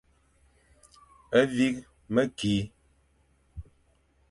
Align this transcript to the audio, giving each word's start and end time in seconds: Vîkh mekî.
Vîkh 1.55 1.81
mekî. 2.15 2.55